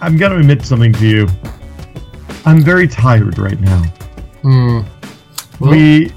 [0.00, 1.28] I'm going to admit something to you.
[2.44, 3.82] I'm very tired right now.
[4.42, 4.80] Hmm.
[5.58, 6.12] Well, we,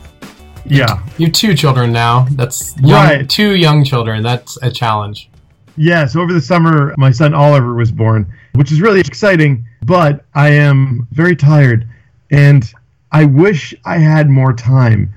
[0.66, 1.04] yeah.
[1.18, 2.28] You have two children now.
[2.32, 3.30] That's young, right.
[3.30, 4.22] two young children.
[4.22, 5.30] That's a challenge.
[5.78, 10.50] Yes, over the summer, my son Oliver was born, which is really exciting, but I
[10.50, 11.88] am very tired
[12.32, 12.72] and
[13.12, 15.14] I wish I had more time.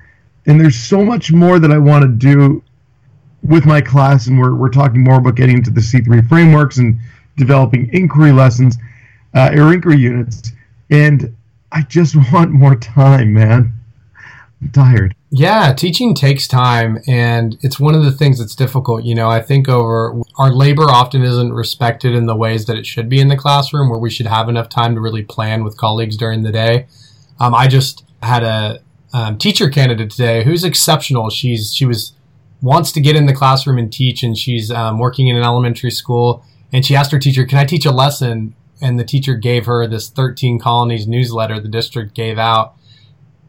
[0.46, 2.62] And there's so much more that I want to do
[3.42, 6.98] with my class, and we're, we're talking more about getting into the C3 frameworks and
[7.36, 8.76] developing inquiry lessons
[9.34, 10.52] uh, or inquiry units,
[10.90, 11.34] and
[11.70, 13.72] I just want more time, man.
[14.60, 15.14] I'm tired.
[15.30, 19.02] Yeah, teaching takes time, and it's one of the things that's difficult.
[19.02, 22.86] You know, I think over our labor often isn't respected in the ways that it
[22.86, 25.76] should be in the classroom, where we should have enough time to really plan with
[25.76, 26.86] colleagues during the day.
[27.40, 31.30] Um, I just had a um, teacher candidate today who's exceptional.
[31.30, 32.12] She's she was
[32.60, 35.90] wants to get in the classroom and teach, and she's um, working in an elementary
[35.90, 39.66] school and she asked her teacher, "Can I teach a lesson?" And the teacher gave
[39.66, 42.74] her this 13 colonies newsletter the district gave out.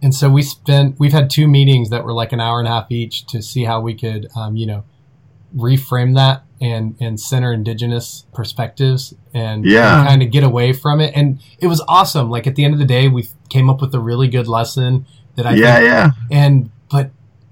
[0.02, 2.72] And so we spent we've had two meetings that were like an hour and a
[2.72, 4.84] half each to see how we could um, you know
[5.56, 10.00] reframe that and and center indigenous perspectives and, yeah.
[10.00, 11.14] and kind of get away from it.
[11.16, 12.30] And it was awesome.
[12.30, 15.06] Like at the end of the day, we came up with a really good lesson
[15.36, 16.12] that I yeah think, yeah.
[16.32, 17.12] And but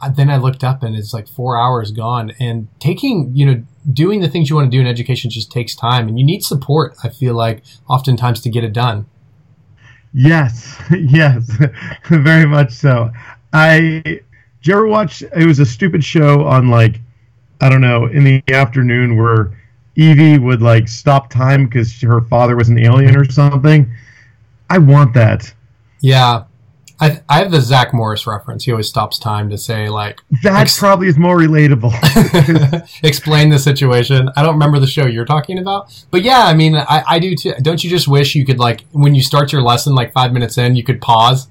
[0.09, 2.31] then I looked up and it's like four hours gone.
[2.39, 5.75] And taking you know doing the things you want to do in education just takes
[5.75, 9.05] time and you need support i feel like oftentimes to get it done.
[10.13, 10.79] Yes.
[10.91, 11.49] Yes.
[12.09, 13.11] Very much so.
[13.53, 14.23] I did
[14.63, 16.99] you ever watch it was a stupid show on like
[17.59, 19.57] i don't know in the afternoon where
[19.95, 23.91] evie would like stop time because her father was an alien or something?
[24.69, 25.53] I want that.
[26.01, 26.43] Yeah
[27.01, 28.65] I, I have the Zach Morris reference.
[28.65, 31.91] He always stops time to say like that ex- probably is more relatable.
[33.03, 34.29] explain the situation.
[34.35, 37.35] I don't remember the show you're talking about, but yeah, I mean, I, I do
[37.35, 37.53] too.
[37.59, 40.59] Don't you just wish you could like when you start your lesson, like five minutes
[40.59, 41.47] in, you could pause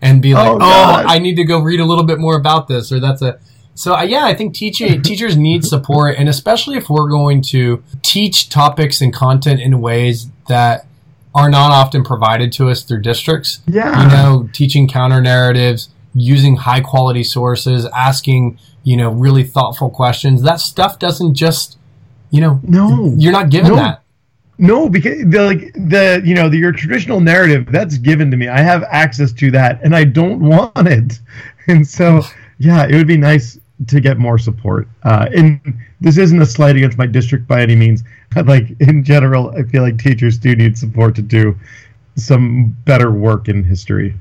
[0.00, 2.66] and be like, "Oh, oh I need to go read a little bit more about
[2.66, 3.38] this," or that's a.
[3.74, 7.84] So uh, yeah, I think teaching teachers need support, and especially if we're going to
[8.02, 10.86] teach topics and content in ways that
[11.34, 13.60] are not often provided to us through districts.
[13.66, 14.02] Yeah.
[14.02, 20.42] You know, teaching counter narratives, using high quality sources, asking, you know, really thoughtful questions.
[20.42, 21.78] That stuff doesn't just,
[22.30, 23.76] you know, no, you're not given no.
[23.76, 24.02] that.
[24.56, 28.46] No, because the like the you know the your traditional narrative that's given to me.
[28.46, 31.20] I have access to that, and I don't want it.
[31.66, 32.20] And so,
[32.58, 33.58] yeah, it would be nice
[33.88, 34.88] to get more support.
[35.02, 35.60] Uh, and
[36.00, 38.04] this isn't a slight against my district by any means.
[38.44, 41.56] like in general, I feel like teachers do need support to do
[42.16, 44.14] some better work in history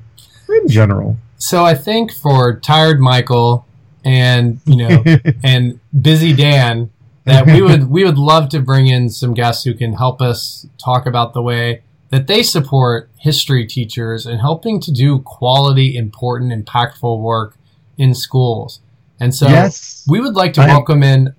[0.50, 1.18] in general.
[1.38, 3.68] So I think for tired Michael
[4.04, 5.04] and you know
[5.44, 6.90] and busy Dan
[7.26, 10.68] that we would we would love to bring in some guests who can help us
[10.84, 16.52] talk about the way that they support history teachers and helping to do quality, important,
[16.52, 17.58] impactful work
[17.98, 18.82] in schools.
[19.20, 21.34] And so yes, we would like to welcome in.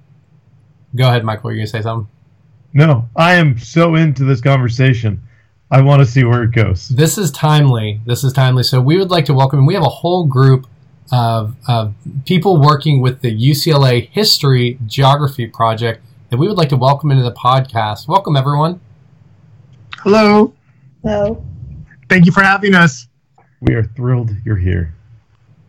[0.94, 1.50] Go ahead, Michael.
[1.50, 2.08] You're gonna say something.
[2.72, 5.22] No, I am so into this conversation.
[5.70, 6.88] I want to see where it goes.
[6.88, 8.00] This is timely.
[8.06, 8.62] This is timely.
[8.62, 9.64] So we would like to welcome.
[9.66, 10.66] We have a whole group
[11.12, 16.76] of, of people working with the UCLA History Geography Project that we would like to
[16.76, 18.08] welcome into the podcast.
[18.08, 18.80] Welcome, everyone.
[19.98, 20.52] Hello.
[21.02, 21.44] Hello.
[22.08, 23.08] Thank you for having us.
[23.60, 24.94] We are thrilled you're here.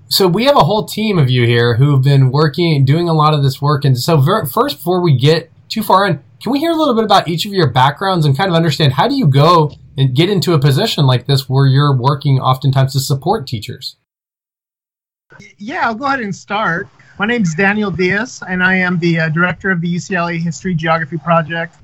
[0.08, 3.14] So we have a whole team of you here who have been working, doing a
[3.14, 3.86] lot of this work.
[3.86, 7.03] And so first, before we get too far in, can we hear a little bit
[7.03, 10.29] about each of your backgrounds and kind of understand how do you go and get
[10.29, 13.96] into a position like this where you're working oftentimes to support teachers?
[15.58, 16.88] Yeah, I'll go ahead and start.
[17.18, 20.76] My name is Daniel Diaz, and I am the uh, director of the UCLA History
[20.76, 21.78] Geography Project.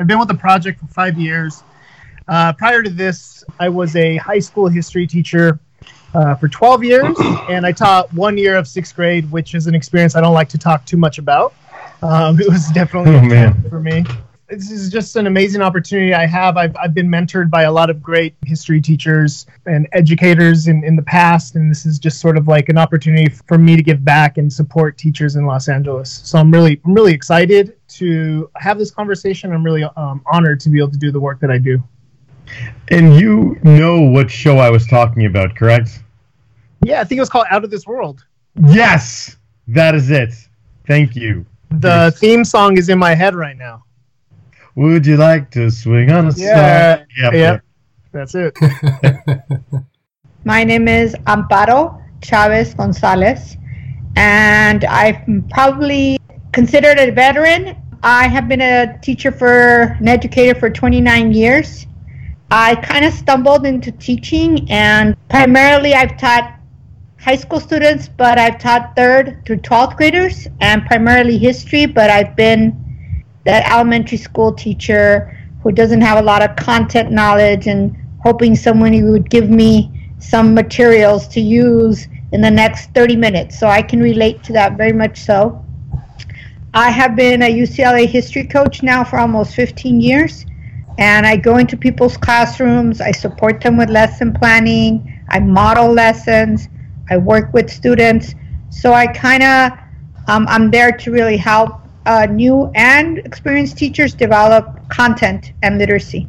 [0.00, 1.62] I've been with the project for five years.
[2.26, 5.60] Uh, prior to this, I was a high school history teacher
[6.14, 7.16] uh, for 12 years,
[7.48, 10.48] and I taught one year of sixth grade, which is an experience I don't like
[10.50, 11.54] to talk too much about.
[12.02, 14.04] Um, it was definitely oh, for me.
[14.48, 16.58] This is just an amazing opportunity I have.
[16.58, 20.94] I've, I've been mentored by a lot of great history teachers and educators in, in
[20.94, 24.04] the past, and this is just sort of like an opportunity for me to give
[24.04, 26.20] back and support teachers in Los Angeles.
[26.24, 29.52] So I'm really, I'm really excited to have this conversation.
[29.52, 31.82] I'm really um, honored to be able to do the work that I do.
[32.88, 36.02] And you know what show I was talking about, correct?
[36.84, 38.24] Yeah, I think it was called Out of This World.
[38.66, 39.36] Yes,
[39.68, 40.34] that is it.
[40.86, 41.46] Thank you.
[41.70, 43.84] The theme song is in my head right now.
[44.74, 46.96] Would you like to swing on a Yeah.
[46.96, 47.06] star?
[47.18, 47.62] Yep, Yep.
[48.12, 48.58] That's it.
[50.44, 53.56] My name is Amparo Chavez Gonzalez,
[54.16, 56.18] and I'm probably
[56.52, 57.76] considered a veteran.
[58.02, 61.86] I have been a teacher for an educator for 29 years.
[62.54, 66.60] I kind of stumbled into teaching, and primarily I've taught
[67.18, 71.86] high school students, but I've taught third through 12th graders, and primarily history.
[71.86, 77.68] But I've been that elementary school teacher who doesn't have a lot of content knowledge
[77.68, 83.58] and hoping someone would give me some materials to use in the next 30 minutes.
[83.58, 85.64] So I can relate to that very much so.
[86.74, 90.44] I have been a UCLA history coach now for almost 15 years,
[90.98, 96.68] and I go into people's classrooms, I support them with lesson planning, I model lessons,
[97.10, 98.34] I work with students.
[98.70, 99.72] So I kind of,
[100.28, 106.26] um, I'm there to really help uh, new and experienced teachers develop content and literacy.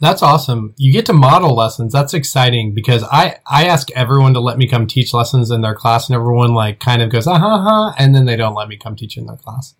[0.00, 0.74] That's awesome.
[0.76, 1.92] You get to model lessons.
[1.92, 5.74] That's exciting because I, I ask everyone to let me come teach lessons in their
[5.74, 8.94] class and everyone like kind of goes, ha, and then they don't let me come
[8.94, 9.74] teach in their class.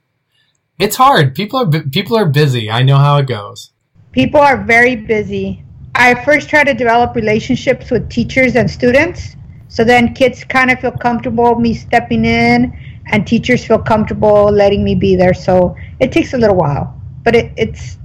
[0.79, 1.35] It's hard.
[1.35, 2.71] People are, people are busy.
[2.71, 3.71] I know how it goes.
[4.13, 5.65] People are very busy.
[5.95, 9.37] I first try to develop relationships with teachers and students.
[9.69, 12.77] So then kids kind of feel comfortable me stepping in
[13.11, 15.35] and teachers feel comfortable letting me be there.
[15.35, 17.99] So it takes a little while, but it, it's,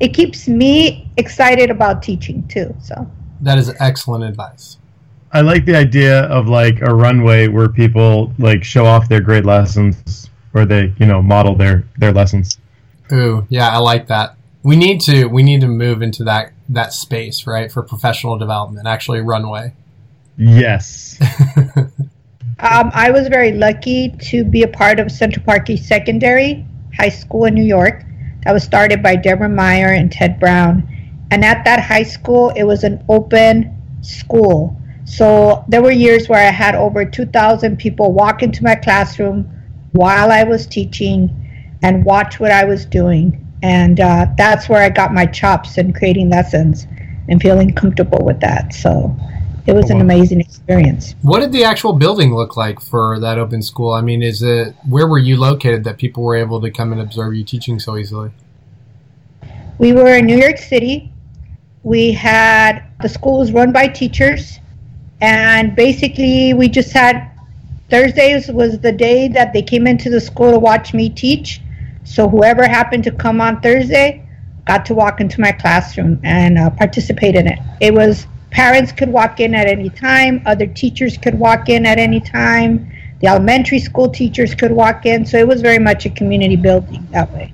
[0.00, 2.74] it keeps me excited about teaching too.
[2.80, 3.10] So
[3.40, 4.78] That is excellent advice.
[5.32, 9.44] I like the idea of like a runway where people like show off their great
[9.44, 12.58] lessons or they, you know, model their their lessons.
[13.12, 14.37] Ooh, yeah, I like that.
[14.62, 17.70] We need to, we need to move into that, that space, right?
[17.70, 19.74] For professional development, actually runway.
[20.36, 21.18] Yes.
[22.60, 26.66] Um, I was very lucky to be a part of Central Park East Secondary
[26.96, 28.02] High School in New York.
[28.42, 30.88] That was started by Deborah Meier and Ted Brown.
[31.30, 34.76] And at that high school, it was an open school.
[35.04, 39.48] So there were years where I had over 2,000 people walk into my classroom
[39.92, 41.30] while I was teaching
[41.82, 43.46] and watch what I was doing.
[43.62, 46.86] And uh, that's where I got my chops in creating lessons
[47.28, 48.72] and feeling comfortable with that.
[48.72, 49.14] So
[49.66, 51.14] it was an amazing experience.
[51.20, 53.92] What did the actual building look like for that open school?
[53.92, 57.00] I mean, is it where were you located that people were able to come and
[57.00, 58.30] observe you teaching so easily?
[59.78, 61.12] We were in New York City.
[61.82, 64.58] We had the school was run by teachers,
[65.20, 67.30] and basically we just had
[67.90, 71.60] Thursdays was the day that they came into the school to watch me teach.
[72.08, 74.26] So whoever happened to come on Thursday
[74.66, 77.58] got to walk into my classroom and uh, participate in it.
[77.80, 81.98] It was parents could walk in at any time, other teachers could walk in at
[81.98, 82.90] any time.
[83.20, 87.06] The elementary school teachers could walk in, so it was very much a community building
[87.10, 87.52] that way.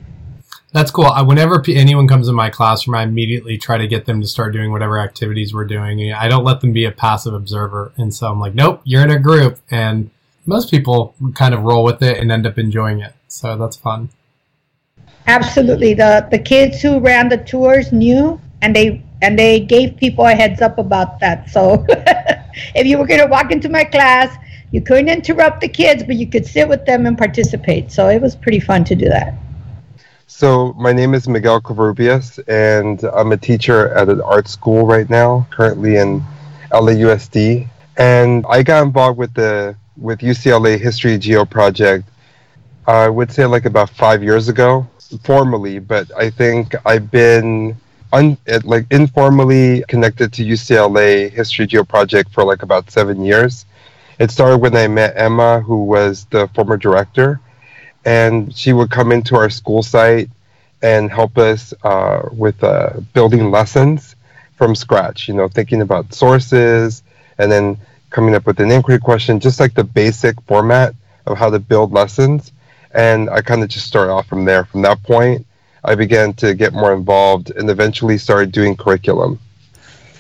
[0.73, 1.07] That's cool.
[1.07, 4.27] I, whenever p- anyone comes in my classroom, I immediately try to get them to
[4.27, 6.13] start doing whatever activities we're doing.
[6.13, 7.93] I don't let them be a passive observer.
[7.97, 9.59] And so I'm like, nope, you're in a group.
[9.71, 10.11] And
[10.47, 13.15] most people kind of roll with it and end up enjoying it.
[13.29, 14.11] So that's fun.
[15.27, 15.95] Absolutely.
[15.95, 20.33] The the kids who ran the tours knew and they and they gave people a
[20.33, 21.49] heads up about that.
[21.49, 21.85] So
[22.75, 24.37] if you were going to walk into my class,
[24.71, 27.91] you couldn't interrupt the kids, but you could sit with them and participate.
[27.91, 29.35] So it was pretty fun to do that.
[30.27, 35.09] So my name is Miguel Covarrubias, and I'm a teacher at an art school right
[35.09, 36.23] now, currently in
[36.73, 37.69] LAUSD.
[37.97, 42.09] And I got involved with the with UCLA History Geo project.
[42.87, 44.87] I would say like about five years ago,
[45.23, 47.77] formally, but I think I've been
[48.13, 53.65] un, like informally connected to UCLA History Geo project for like about seven years.
[54.19, 57.41] It started when I met Emma, who was the former director,
[58.05, 60.31] and she would come into our school site
[60.83, 64.15] and help us uh, with uh, building lessons
[64.57, 65.27] from scratch.
[65.27, 67.03] You know, thinking about sources
[67.39, 67.79] and then
[68.11, 70.95] coming up with an inquiry question, just like the basic format
[71.27, 72.53] of how to build lessons.
[72.95, 74.65] And I kind of just started off from there.
[74.65, 75.47] From that point,
[75.85, 79.39] I began to get more involved and eventually started doing curriculum.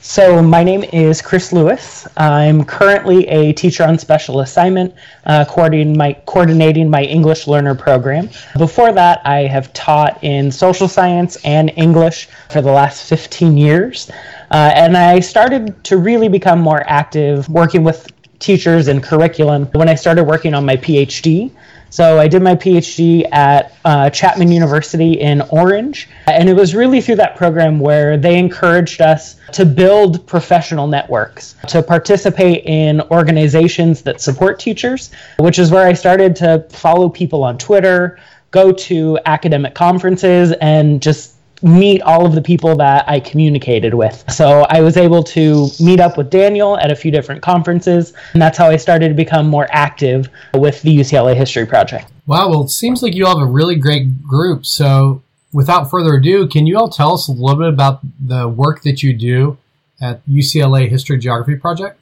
[0.06, 2.06] So, my name is Chris Lewis.
[2.18, 8.28] I'm currently a teacher on special assignment, uh, coordinating, my, coordinating my English learner program.
[8.58, 14.10] Before that, I have taught in social science and English for the last 15 years.
[14.50, 18.06] Uh, and I started to really become more active working with
[18.40, 21.50] teachers and curriculum when I started working on my PhD.
[21.94, 26.08] So I did my PhD at uh, Chapman University in Orange.
[26.26, 31.54] And it was really through that program where they encouraged us to build professional networks,
[31.68, 37.44] to participate in organizations that support teachers, which is where I started to follow people
[37.44, 38.18] on Twitter,
[38.50, 41.33] go to academic conferences, and just
[41.64, 44.22] meet all of the people that I communicated with.
[44.30, 48.42] So I was able to meet up with Daniel at a few different conferences, and
[48.42, 52.12] that's how I started to become more active with the UCLA History Project.
[52.26, 54.66] Wow, well, it seems like you all have a really great group.
[54.66, 58.82] So without further ado, can you all tell us a little bit about the work
[58.82, 59.56] that you do
[60.02, 61.98] at UCLA History Geography Project?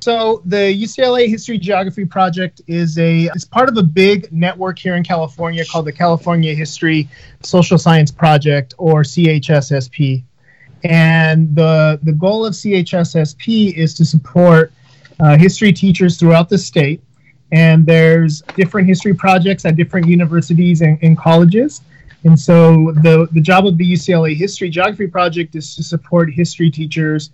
[0.00, 4.94] So the UCLA History Geography Project is a it's part of a big network here
[4.94, 7.06] in California called the California History
[7.42, 10.24] Social Science Project or CHSSP.
[10.84, 14.72] And the the goal of CHSSP is to support
[15.20, 17.02] uh, history teachers throughout the state.
[17.52, 21.82] And there's different history projects at different universities and, and colleges.
[22.24, 26.70] And so the, the job of the UCLA History Geography Project is to support history
[26.70, 27.30] teachers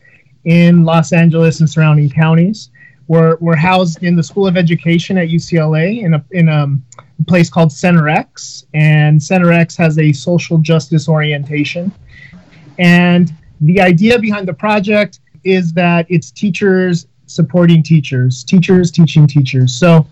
[0.46, 2.70] in Los Angeles and surrounding counties.
[3.08, 6.66] We're, we're housed in the School of Education at UCLA in a, in a
[7.26, 11.92] place called Center X, and Center X has a social justice orientation.
[12.78, 19.74] And the idea behind the project is that it's teachers supporting teachers, teachers teaching teachers.
[19.74, 20.06] So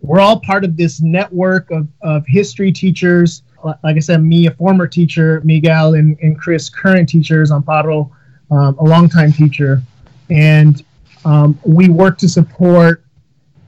[0.00, 3.42] we're all part of this network of, of history teachers.
[3.64, 8.10] Like I said, me, a former teacher, Miguel, and, and Chris, current teachers, on Amparo,
[8.52, 9.82] um, a longtime teacher,
[10.30, 10.84] and
[11.24, 13.04] um, we work to support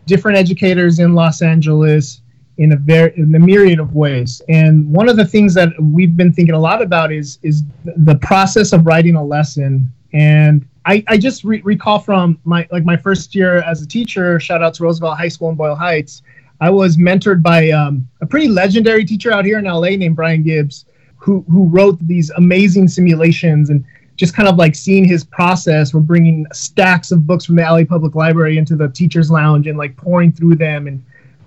[0.06, 2.20] different educators in Los Angeles
[2.58, 4.42] in a very in a myriad of ways.
[4.48, 8.16] And one of the things that we've been thinking a lot about is is the
[8.16, 9.90] process of writing a lesson.
[10.12, 14.38] And I, I just re- recall from my like my first year as a teacher.
[14.38, 16.22] Shout out to Roosevelt High School in Boyle Heights.
[16.60, 20.42] I was mentored by um, a pretty legendary teacher out here in LA named Brian
[20.42, 20.84] Gibbs,
[21.16, 23.84] who who wrote these amazing simulations and
[24.16, 25.92] just kind of like seeing his process.
[25.92, 29.76] We're bringing stacks of books from the LA Public Library into the teacher's lounge and
[29.76, 31.04] like pouring through them and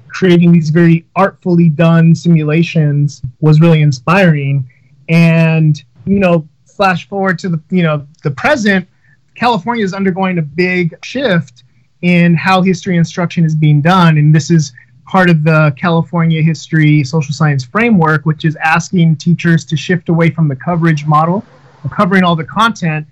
[0.07, 4.69] creating these very artfully done simulations was really inspiring.
[5.09, 8.87] And, you know, flash forward to the, you know, the present,
[9.35, 11.63] California is undergoing a big shift
[12.01, 14.17] in how history instruction is being done.
[14.17, 14.73] And this is
[15.05, 20.31] part of the California History Social Science Framework, which is asking teachers to shift away
[20.31, 21.45] from the coverage model
[21.91, 23.07] covering all the content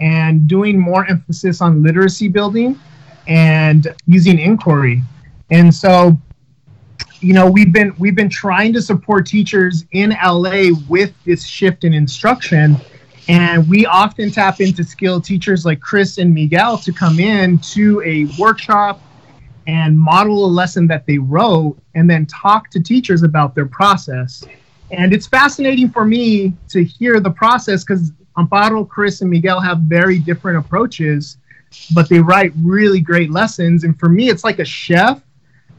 [0.00, 2.78] and doing more emphasis on literacy building
[3.26, 5.02] and using inquiry.
[5.50, 6.18] And so,
[7.20, 11.84] you know, we've been we've been trying to support teachers in LA with this shift
[11.84, 12.76] in instruction.
[13.28, 18.00] And we often tap into skilled teachers like Chris and Miguel to come in to
[18.02, 19.00] a workshop
[19.66, 24.44] and model a lesson that they wrote and then talk to teachers about their process.
[24.90, 29.80] And it's fascinating for me to hear the process because Amparo, Chris, and Miguel have
[29.80, 31.38] very different approaches,
[31.94, 33.84] but they write really great lessons.
[33.84, 35.22] And for me, it's like a chef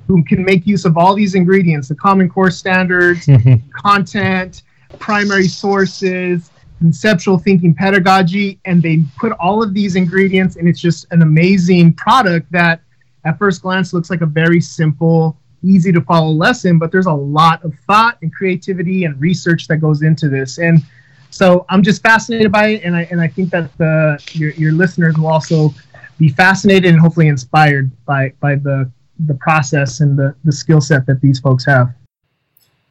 [0.07, 3.27] who can make use of all these ingredients the Common Core standards,
[3.73, 4.63] content,
[4.99, 6.49] primary sources,
[6.79, 11.93] conceptual thinking pedagogy, and they put all of these ingredients, and it's just an amazing
[11.93, 12.81] product that
[13.25, 15.37] at first glance looks like a very simple
[15.67, 19.77] easy to follow lesson, but there's a lot of thought and creativity and research that
[19.77, 20.57] goes into this.
[20.57, 20.81] And
[21.29, 24.71] so I'm just fascinated by it, and I and I think that the your, your
[24.71, 25.73] listeners will also
[26.17, 28.89] be fascinated and hopefully inspired by by the
[29.25, 31.93] the process and the the skill set that these folks have.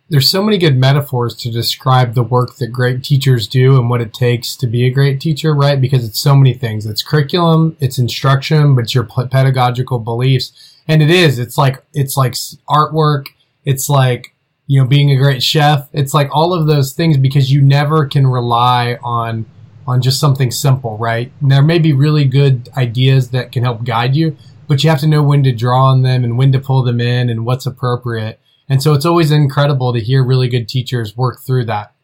[0.09, 4.01] There's so many good metaphors to describe the work that great teachers do and what
[4.01, 5.81] it takes to be a great teacher, right?
[5.81, 6.87] Because it's so many things.
[6.87, 11.39] It's curriculum, it's instruction, but it's your pedagogical beliefs and it is.
[11.39, 12.35] It's like it's like
[12.69, 13.27] artwork.
[13.65, 14.35] It's like
[14.67, 15.89] you know being a great chef.
[15.93, 19.47] It's like all of those things because you never can rely on
[19.87, 21.31] on just something simple, right?
[21.41, 24.37] And there may be really good ideas that can help guide you,
[24.67, 27.01] but you have to know when to draw on them and when to pull them
[27.01, 28.41] in and what's appropriate.
[28.69, 31.95] And so it's always incredible to hear really good teachers work through that.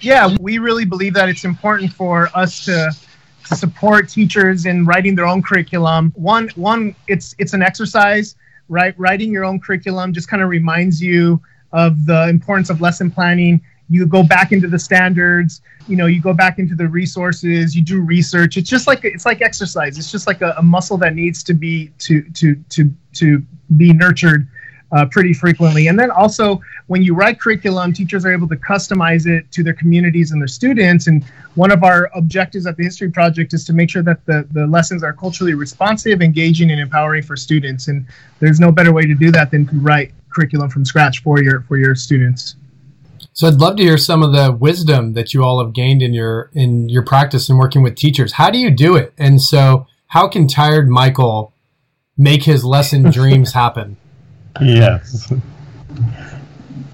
[0.00, 2.90] Yeah, we really believe that it's important for us to
[3.44, 6.12] support teachers in writing their own curriculum.
[6.16, 8.34] One, one, it's it's an exercise,
[8.68, 8.94] right?
[8.98, 11.40] Writing your own curriculum just kind of reminds you
[11.72, 13.60] of the importance of lesson planning.
[13.88, 17.82] You go back into the standards, you know, you go back into the resources, you
[17.82, 18.56] do research.
[18.56, 19.98] It's just like it's like exercise.
[19.98, 23.44] It's just like a, a muscle that needs to be to to to to
[23.76, 24.48] be nurtured
[24.92, 25.86] uh, pretty frequently.
[25.86, 29.74] And then also, when you write curriculum, teachers are able to customize it to their
[29.74, 31.06] communities and their students.
[31.06, 34.46] And one of our objectives at the History Project is to make sure that the,
[34.52, 37.88] the lessons are culturally responsive, engaging, and empowering for students.
[37.88, 38.06] And
[38.40, 41.62] there's no better way to do that than to write curriculum from scratch for your
[41.62, 42.56] for your students.
[43.32, 46.12] So I'd love to hear some of the wisdom that you all have gained in
[46.12, 48.34] your in your practice and working with teachers.
[48.34, 49.12] How do you do it?
[49.18, 51.52] And so how can tired Michael
[52.16, 53.96] make his lesson dreams happen?
[54.60, 55.32] Yes.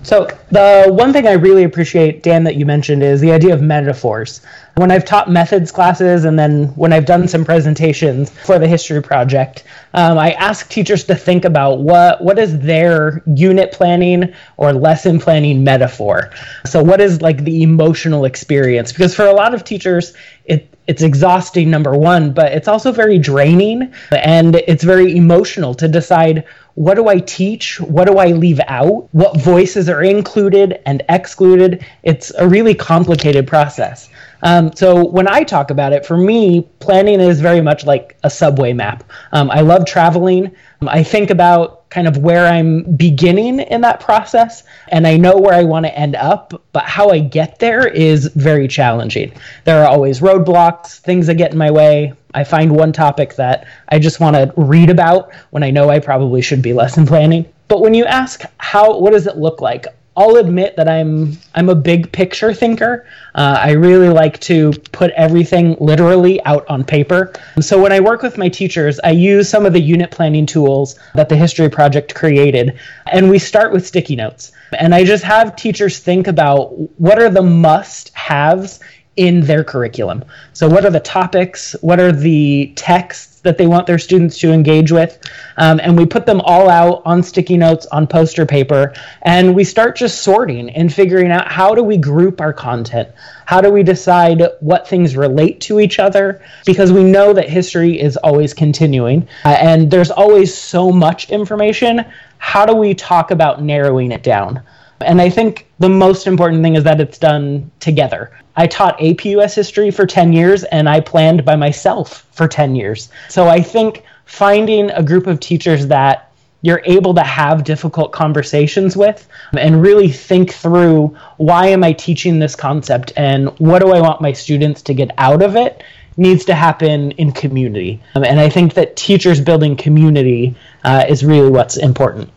[0.07, 3.61] So, the one thing I really appreciate, Dan, that you mentioned is the idea of
[3.61, 4.41] metaphors.
[4.77, 9.03] When I've taught methods classes and then when I've done some presentations for the history
[9.03, 14.73] project, um, I ask teachers to think about what, what is their unit planning or
[14.73, 16.31] lesson planning metaphor.
[16.67, 18.93] So, what is like the emotional experience?
[18.93, 20.13] Because for a lot of teachers,
[20.45, 25.89] it, it's exhausting, number one, but it's also very draining and it's very emotional to
[25.89, 26.45] decide
[26.77, 27.81] what do I teach?
[27.81, 29.09] What do I leave out?
[29.13, 31.85] What voices are included and excluded?
[32.03, 34.11] It's a really complicated process.
[34.43, 38.29] Um, so when I talk about it, for me, planning is very much like a
[38.29, 39.05] subway map.
[39.33, 40.55] Um, I love traveling.
[40.87, 45.55] I think about kind of where I'm beginning in that process, and I know where
[45.55, 49.33] I want to end up, but how I get there is very challenging.
[49.65, 52.13] There are always roadblocks, things that get in my way.
[52.37, 55.99] I find one topic that I just want to read about when I know I
[55.99, 57.47] probably should be lesson planning.
[57.67, 59.87] But when you ask how, what does it look like?
[60.19, 63.07] I'll admit that I'm I'm a big picture thinker.
[63.35, 67.35] Uh, I really like to put everything literally out on paper.
[67.61, 70.99] So when I work with my teachers, I use some of the unit planning tools
[71.15, 72.79] that the History Project created,
[73.13, 74.53] and we start with sticky notes.
[74.79, 78.81] And I just have teachers think about what are the must-haves
[79.17, 80.25] in their curriculum.
[80.53, 81.75] So, what are the topics?
[81.81, 85.19] What are the texts that they want their students to engage with?
[85.57, 88.93] Um, and we put them all out on sticky notes, on poster paper,
[89.23, 93.09] and we start just sorting and figuring out how do we group our content?
[93.47, 96.43] How do we decide what things relate to each other?
[96.67, 102.05] Because we know that history is always continuing uh, and there's always so much information.
[102.39, 104.63] How do we talk about narrowing it down?
[105.01, 108.31] And I think the most important thing is that it's done together.
[108.57, 112.75] I taught AP US history for 10 years and I planned by myself for 10
[112.75, 113.11] years.
[113.29, 116.33] So I think finding a group of teachers that
[116.63, 122.39] you're able to have difficult conversations with and really think through why am I teaching
[122.39, 125.83] this concept and what do I want my students to get out of it
[126.17, 128.01] needs to happen in community.
[128.15, 132.31] and I think that teachers building community uh, is really what's important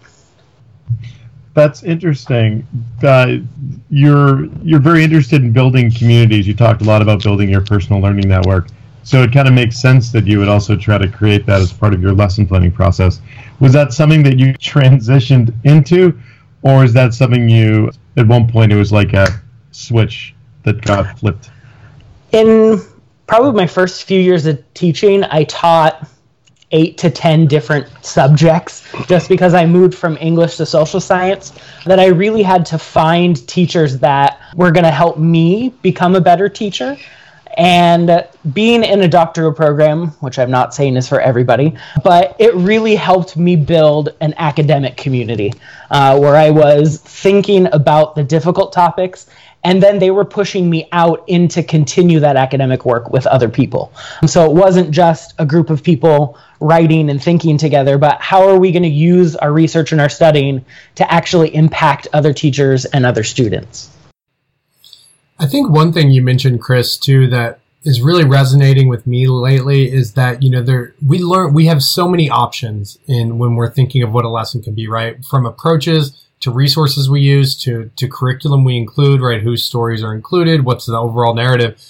[1.60, 2.65] that's interesting.
[3.04, 3.38] Uh,
[3.89, 6.48] you're you're very interested in building communities.
[6.48, 8.67] You talked a lot about building your personal learning network.
[9.04, 11.74] So it kind of makes sense that you would also try to create that as
[11.74, 13.22] part of your lesson planning process.
[13.60, 16.17] Was that something that you transitioned into,
[16.62, 19.28] or is that something you at one point it was like a
[19.72, 21.50] switch that got flipped?
[22.32, 22.82] In
[23.28, 26.08] probably my first few years of teaching, I taught
[26.71, 31.53] eight to 10 different subjects just because I moved from English to social science
[31.86, 36.21] that I really had to find teachers that were going to help me become a
[36.21, 36.97] better teacher.
[37.58, 42.53] And being in a doctoral program, which I'm not saying is for everybody, but it
[42.53, 45.53] really helped me build an academic community
[45.89, 49.27] uh, where I was thinking about the difficult topics
[49.63, 53.49] and then they were pushing me out in to continue that academic work with other
[53.49, 53.91] people.
[54.25, 58.60] So it wasn't just a group of people writing and thinking together, but how are
[58.60, 63.06] we going to use our research and our studying to actually impact other teachers and
[63.06, 63.95] other students?
[65.39, 69.91] I think one thing you mentioned, Chris, too, that is really resonating with me lately
[69.91, 73.72] is that you know there we learn we have so many options in when we're
[73.72, 75.24] thinking of what a lesson can be right?
[75.24, 79.41] From approaches to resources we use to to curriculum we include right?
[79.41, 80.65] Whose stories are included?
[80.65, 81.82] What's the overall narrative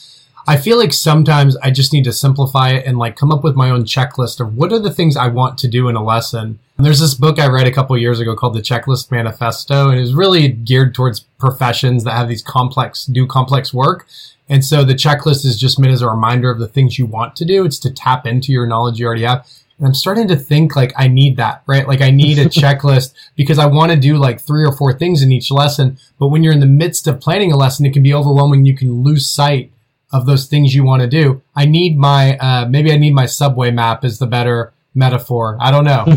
[0.49, 3.55] I feel like sometimes I just need to simplify it and like come up with
[3.55, 6.57] my own checklist of what are the things I want to do in a lesson.
[6.75, 9.99] And there's this book I read a couple years ago called The Checklist Manifesto, and
[9.99, 14.07] it's really geared towards professions that have these complex, do complex work.
[14.49, 17.35] And so the checklist is just meant as a reminder of the things you want
[17.35, 17.63] to do.
[17.63, 19.47] It's to tap into your knowledge you already have.
[19.77, 21.87] And I'm starting to think like I need that, right?
[21.87, 25.21] Like I need a checklist because I want to do like three or four things
[25.21, 25.99] in each lesson.
[26.17, 28.65] But when you're in the midst of planning a lesson, it can be overwhelming.
[28.65, 29.71] You can lose sight
[30.11, 31.41] of those things you want to do.
[31.55, 35.57] I need my, uh, maybe I need my subway map is the better metaphor.
[35.59, 36.15] I don't know.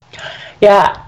[0.60, 1.06] yeah.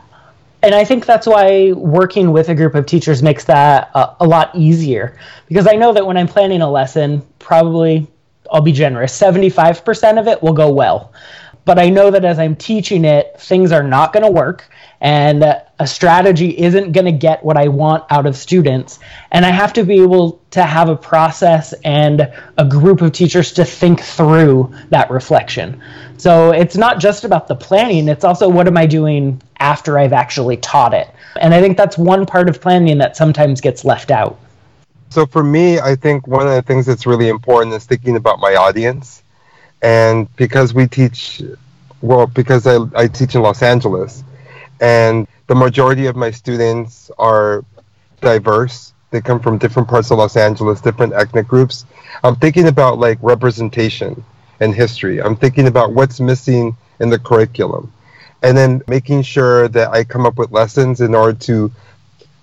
[0.63, 4.27] And I think that's why working with a group of teachers makes that a, a
[4.27, 5.19] lot easier
[5.49, 8.07] because I know that when I'm planning a lesson, probably
[8.51, 11.13] I'll be generous, 75% of it will go well.
[11.65, 14.69] But I know that as I'm teaching it, things are not going to work
[15.03, 19.01] and a strategy isn't going to get what I want out of students.
[19.33, 23.51] And I have to be able to have a process and a group of teachers
[23.55, 25.83] to think through that reflection.
[26.19, 30.13] So it's not just about the planning, it's also what am I doing after I've
[30.13, 31.11] actually taught it.
[31.41, 34.39] And I think that's one part of planning that sometimes gets left out.
[35.11, 38.39] So for me, I think one of the things that's really important is thinking about
[38.39, 39.25] my audience.
[39.83, 41.43] And because we teach,
[42.01, 44.23] well, because I, I teach in Los Angeles,
[44.83, 47.65] and the majority of my students are
[48.21, 48.93] diverse.
[49.13, 51.87] They come from different parts of Los Angeles, different ethnic groups.
[52.25, 54.25] I'm thinking about like representation
[54.61, 55.23] and history.
[55.23, 57.93] I'm thinking about what's missing in the curriculum.
[58.43, 61.71] And then making sure that I come up with lessons in order to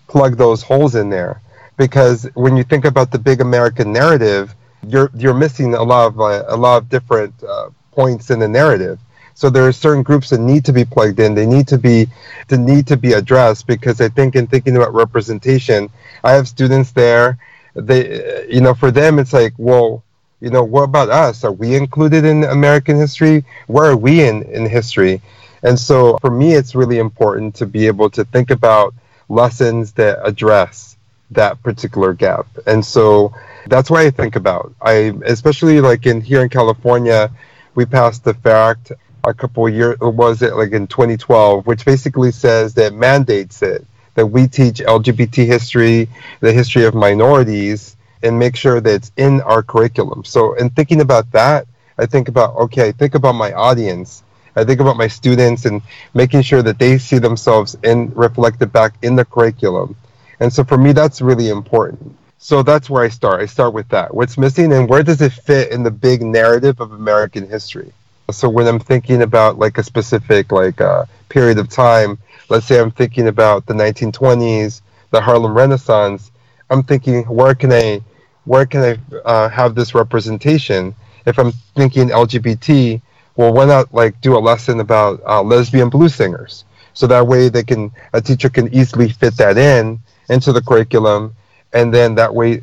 [0.08, 1.42] plug those holes in there
[1.80, 4.56] because when you think about the big American narrative,
[4.88, 8.48] you're you're missing a lot of uh, a lot of different uh, points in the
[8.48, 9.00] narrative.
[9.34, 11.34] So there are certain groups that need to be plugged in.
[11.34, 12.08] They need to be
[12.48, 15.90] to need to be addressed because I think in thinking about representation,
[16.24, 17.38] I have students there.
[17.76, 20.04] They uh, you know for them it's like well
[20.40, 21.44] you know what about us?
[21.44, 23.46] Are we included in American history?
[23.68, 25.22] Where are we in in history?
[25.64, 28.94] And so for me, it's really important to be able to think about
[29.28, 30.98] lessons that address
[31.32, 32.48] that particular gap.
[32.66, 33.34] And so
[33.68, 34.74] that's what I think about.
[34.82, 37.32] I especially like in here in California,
[37.76, 38.92] we passed the fact
[39.24, 43.86] a couple of years was it like in 2012, which basically says that mandates it
[44.16, 46.10] that we teach LGBT history,
[46.42, 50.26] the history of minorities, and make sure that it's in our curriculum.
[50.26, 54.24] So in thinking about that, I think about okay, I think about my audience.
[54.56, 55.82] I think about my students and
[56.14, 59.96] making sure that they see themselves in reflected back in the curriculum
[60.40, 62.16] and so for me, that's really important.
[62.38, 63.42] So that's where I start.
[63.42, 64.14] I start with that.
[64.14, 67.92] What's missing and where does it fit in the big narrative of American history?
[68.32, 72.18] So when I'm thinking about like a specific like uh, period of time,
[72.50, 76.32] let's say I'm thinking about the 1920s, the Harlem Renaissance,
[76.70, 78.02] I'm thinking where can I
[78.46, 80.96] where can I uh, have this representation?
[81.26, 83.02] If I'm thinking LGBT,
[83.36, 86.66] well, why not like do a lesson about uh, lesbian blues singers?
[86.94, 91.36] So that way they can a teacher can easily fit that in into the curriculum,
[91.74, 92.62] and then that way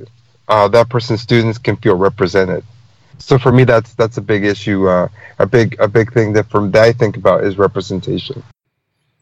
[0.48, 2.64] uh, that person's students can feel represented.
[3.18, 4.88] So for me, that's that's a big issue.
[4.88, 8.42] Uh, a big a big thing that from that I think about is representation.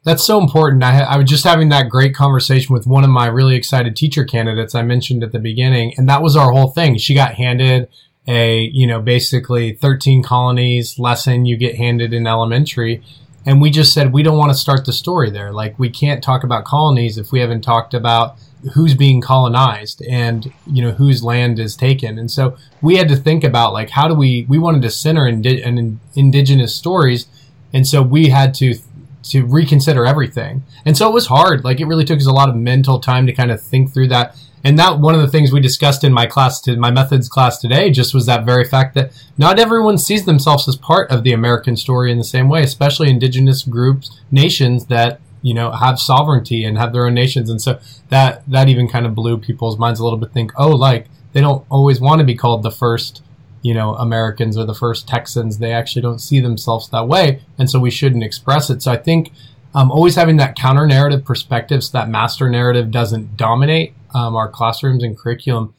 [0.05, 0.85] That's so important.
[0.85, 4.25] I, I was just having that great conversation with one of my really excited teacher
[4.25, 6.99] candidates I mentioned at the beginning, and that was our whole thing.
[6.99, 7.89] She got handed
[8.27, 13.03] a, you know, basically 13 colonies lesson you get handed in elementary.
[13.47, 15.53] And we just said we don't want to start the story there.
[15.53, 18.37] Like we can't talk about colonies if we haven't talked about
[18.73, 22.19] who's being colonized and you know whose land is taken.
[22.19, 25.27] And so we had to think about like how do we we wanted to center
[25.27, 27.27] indi- in indigenous stories,
[27.73, 28.79] and so we had to
[29.25, 30.63] to reconsider everything.
[30.85, 31.65] And so it was hard.
[31.65, 34.09] Like it really took us a lot of mental time to kind of think through
[34.09, 37.29] that and that one of the things we discussed in my class to my methods
[37.29, 41.23] class today just was that very fact that not everyone sees themselves as part of
[41.23, 46.01] the American story in the same way, especially indigenous groups, nations that you know have
[46.01, 49.79] sovereignty and have their own nations, and so that that even kind of blew people's
[49.79, 50.33] minds a little bit.
[50.33, 53.23] Think, oh, like they don't always want to be called the first
[53.61, 55.59] you know Americans or the first Texans.
[55.59, 58.81] They actually don't see themselves that way, and so we shouldn't express it.
[58.83, 59.31] So I think
[59.75, 64.49] um, always having that counter narrative perspective, so that master narrative doesn't dominate um, our
[64.49, 65.75] classrooms and curriculum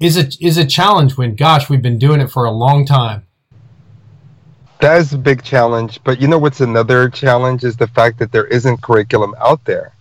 [0.00, 3.26] is a is a challenge when gosh we've been doing it for a long time.
[4.80, 8.32] That is a big challenge but you know what's another challenge is the fact that
[8.32, 9.92] there isn't curriculum out there.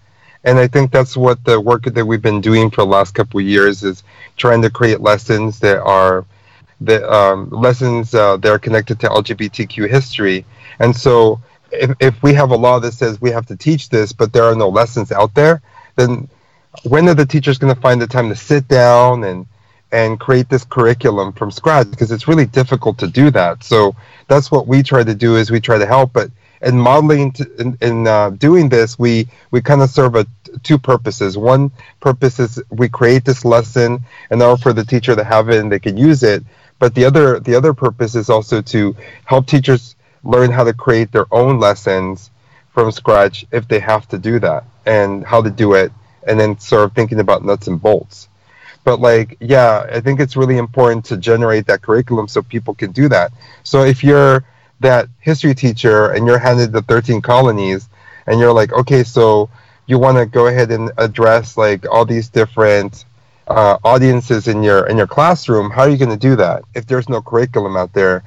[0.45, 3.39] And i think that's what the work that we've been doing for the last couple
[3.39, 4.03] of years is
[4.37, 6.25] trying to create lessons that are
[6.81, 10.45] the um, lessons uh, that are connected to lgbtq history.
[10.79, 14.11] And so if, if we have a law that says we have to teach this
[14.11, 15.61] but there are no lessons out there
[15.95, 16.27] then
[16.83, 19.45] when are the teachers going to find the time to sit down and
[19.91, 21.89] and create this curriculum from scratch?
[21.91, 23.63] Because it's really difficult to do that.
[23.63, 23.95] So
[24.27, 26.31] that's what we try to do is we try to help but
[26.63, 30.25] in modeling to, in, in uh, doing this we we kind of serve a
[30.63, 31.37] two purposes.
[31.37, 33.99] One purpose is we create this lesson
[34.31, 36.43] in order for the teacher to have it and they can use it
[36.79, 41.11] but the other the other purpose is also to help teachers learn how to create
[41.11, 42.29] their own lessons
[42.73, 45.91] from scratch if they have to do that and how to do it
[46.27, 48.29] and then sort of thinking about nuts and bolts.
[48.83, 52.91] But like, yeah, I think it's really important to generate that curriculum so people can
[52.91, 53.31] do that.
[53.63, 54.43] So if you're
[54.81, 57.87] that history teacher and you're handed the 13 colonies
[58.27, 59.49] and you're like, okay, so
[59.85, 63.05] you want to go ahead and address like all these different
[63.47, 66.85] uh, audiences in your in your classroom, how are you going to do that if
[66.87, 68.23] there's no curriculum out there?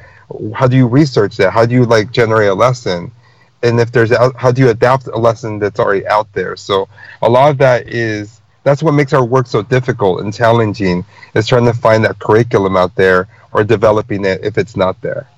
[0.54, 1.52] How do you research that?
[1.52, 3.12] How do you like generate a lesson?
[3.62, 6.56] And if there's how do you adapt a lesson that's already out there?
[6.56, 6.88] So
[7.22, 11.46] a lot of that is that's what makes our work so difficult and challenging is
[11.46, 15.28] trying to find that curriculum out there or developing it if it's not there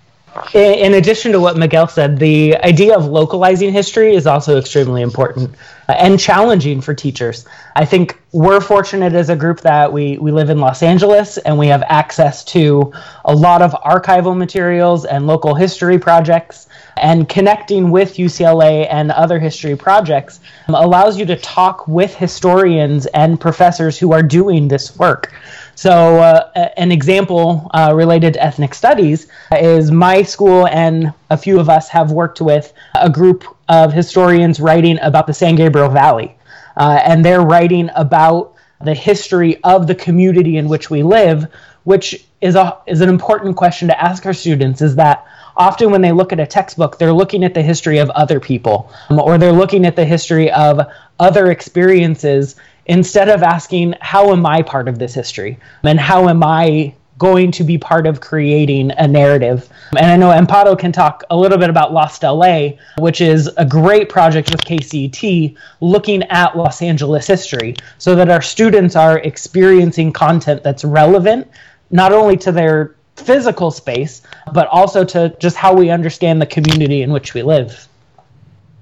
[0.54, 5.54] in addition to what Miguel said, the idea of localizing history is also extremely important
[5.88, 7.46] uh, and challenging for teachers.
[7.76, 11.58] I think we're fortunate as a group that we, we live in Los Angeles and
[11.58, 12.92] we have access to
[13.24, 16.68] a lot of archival materials and local history projects.
[16.96, 23.06] And connecting with UCLA and other history projects um, allows you to talk with historians
[23.06, 25.32] and professors who are doing this work.
[25.78, 31.60] So, uh, an example uh, related to ethnic studies is my school and a few
[31.60, 36.34] of us have worked with a group of historians writing about the San Gabriel Valley.
[36.76, 41.46] Uh, and they're writing about the history of the community in which we live,
[41.84, 45.24] which is, a, is an important question to ask our students is that
[45.56, 48.92] often when they look at a textbook, they're looking at the history of other people
[49.10, 50.80] um, or they're looking at the history of
[51.20, 52.56] other experiences
[52.88, 55.58] instead of asking, how am I part of this history?
[55.82, 59.68] And how am I going to be part of creating a narrative.
[59.96, 63.64] And I know Amparo can talk a little bit about Lost LA, which is a
[63.64, 70.12] great project with KCET looking at Los Angeles history so that our students are experiencing
[70.12, 71.48] content that's relevant
[71.90, 74.22] not only to their physical space,
[74.52, 77.88] but also to just how we understand the community in which we live.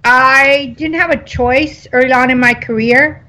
[0.04, 3.25] I didn't have a choice early on in my career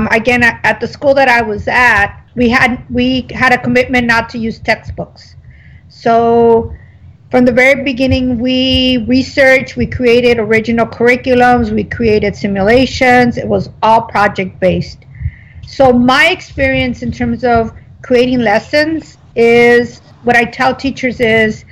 [0.00, 4.06] Um, again, at the school that I was at, we had we had a commitment
[4.06, 5.34] not to use textbooks.
[5.88, 6.72] So
[7.32, 13.38] from the very beginning, we researched, we created original curriculums, we created simulations.
[13.38, 14.98] It was all project based.
[15.66, 21.64] So my experience in terms of creating lessons is what I tell teachers is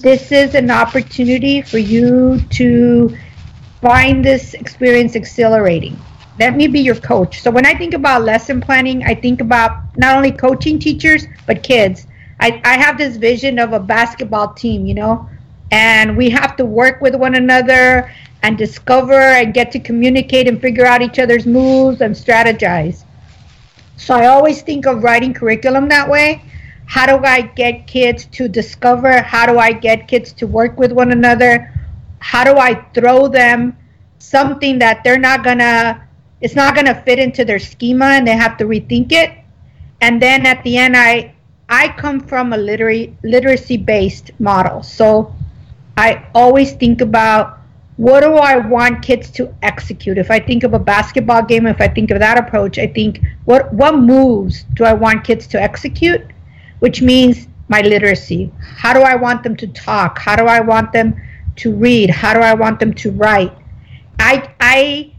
[0.00, 3.16] this is an opportunity for you to
[3.80, 5.96] find this experience exhilarating
[6.38, 7.40] let me be your coach.
[7.40, 11.62] So when I think about lesson planning, I think about not only coaching teachers, but
[11.62, 12.06] kids.
[12.40, 15.28] I, I have this vision of a basketball team, you know,
[15.70, 20.60] and we have to work with one another and discover and get to communicate and
[20.60, 23.04] figure out each other's moves and strategize.
[23.96, 26.42] So I always think of writing curriculum that way.
[26.86, 29.22] How do I get kids to discover?
[29.22, 31.72] How do I get kids to work with one another?
[32.18, 33.76] How do I throw them
[34.18, 36.03] something that they're not going to
[36.44, 39.30] it's not going to fit into their schema and they have to rethink it.
[40.02, 41.32] And then at the end, I
[41.70, 45.34] I come from a literary literacy based model, so
[45.96, 47.60] I always think about
[47.96, 50.18] what do I want kids to execute.
[50.18, 53.22] If I think of a basketball game, if I think of that approach, I think
[53.46, 56.26] what what moves do I want kids to execute,
[56.80, 58.52] which means my literacy.
[58.60, 60.18] How do I want them to talk?
[60.18, 61.18] How do I want them
[61.56, 62.10] to read?
[62.10, 63.56] How do I want them to write?
[64.18, 65.13] I I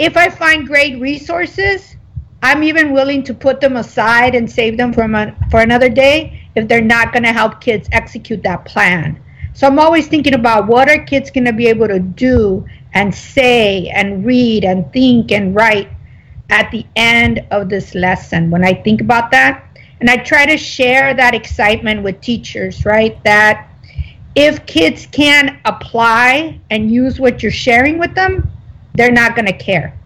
[0.00, 1.94] if I find great resources,
[2.42, 6.42] I'm even willing to put them aside and save them for, a, for another day
[6.54, 9.22] if they're not going to help kids execute that plan.
[9.52, 13.14] So I'm always thinking about what are kids going to be able to do and
[13.14, 15.90] say and read and think and write
[16.48, 19.66] at the end of this lesson when I think about that.
[20.00, 23.22] And I try to share that excitement with teachers, right?
[23.24, 23.68] That
[24.34, 28.50] if kids can apply and use what you're sharing with them,
[28.94, 29.98] they're not going to care.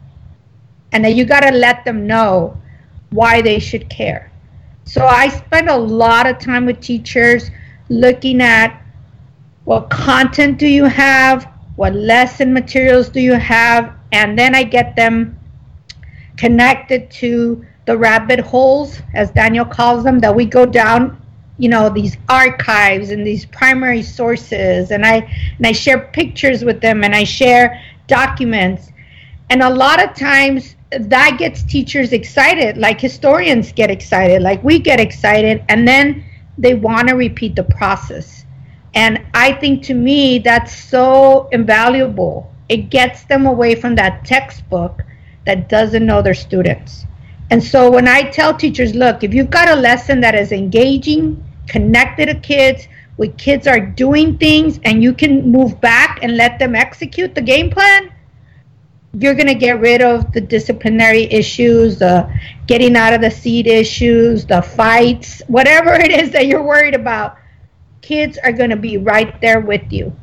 [0.92, 2.56] And then you got to let them know
[3.10, 4.30] why they should care.
[4.84, 7.50] So I spend a lot of time with teachers
[7.88, 8.80] looking at
[9.64, 14.94] what content do you have, what lesson materials do you have, and then I get
[14.94, 15.38] them
[16.36, 21.20] connected to the rabbit holes, as Daniel calls them, that we go down,
[21.58, 25.16] you know, these archives and these primary sources, and I
[25.56, 28.90] and I share pictures with them, and I share documents.
[29.50, 34.78] And a lot of times that gets teachers excited, like historians get excited, like we
[34.78, 36.24] get excited, and then
[36.56, 38.44] they want to repeat the process.
[38.94, 42.50] And I think to me, that's so invaluable.
[42.68, 45.02] It gets them away from that textbook
[45.46, 47.04] that doesn't know their students.
[47.50, 51.44] And so when I tell teachers, look, if you've got a lesson that is engaging,
[51.66, 56.58] connected to kids, where kids are doing things, and you can move back and let
[56.58, 58.12] them execute the game plan,
[59.18, 62.28] you're going to get rid of the disciplinary issues, the
[62.66, 67.36] getting out of the seat issues, the fights, whatever it is that you're worried about.
[68.02, 70.14] Kids are going to be right there with you.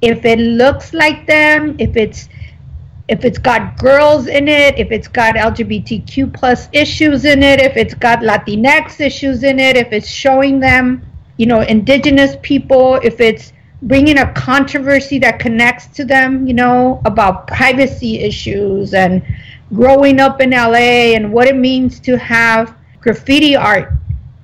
[0.00, 2.28] If it looks like them, if it's
[3.08, 7.76] if it's got girls in it, if it's got LGBTQ plus issues in it, if
[7.76, 11.04] it's got Latinx issues in it, if it's showing them,
[11.40, 17.00] you know, indigenous people, if it's bringing a controversy that connects to them, you know,
[17.06, 19.22] about privacy issues and
[19.72, 23.90] growing up in LA and what it means to have graffiti art,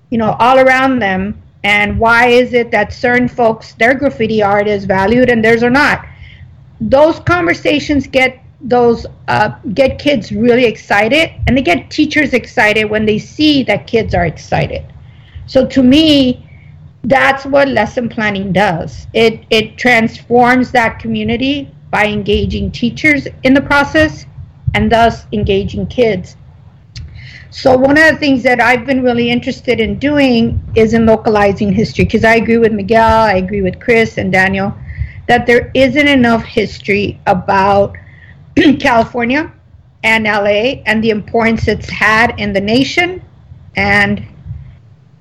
[0.08, 1.38] you know, all around them.
[1.64, 5.68] And why is it that certain folks, their graffiti art is valued and theirs are
[5.68, 6.06] not?
[6.80, 13.04] Those conversations get those uh, get kids really excited and they get teachers excited when
[13.04, 14.82] they see that kids are excited
[15.46, 16.45] so to me
[17.06, 19.06] that's what lesson planning does.
[19.14, 24.26] It it transforms that community by engaging teachers in the process
[24.74, 26.36] and thus engaging kids.
[27.50, 31.72] So one of the things that i've been really interested in doing is in localizing
[31.72, 34.74] history because i agree with miguel i agree with chris and daniel
[35.26, 37.96] that there isn't enough history about
[38.80, 39.52] California
[40.04, 43.22] and LA and the importance it's had in the nation
[43.76, 44.24] and